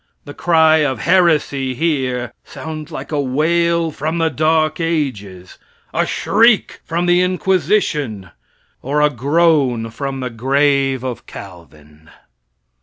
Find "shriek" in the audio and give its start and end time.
6.07-6.79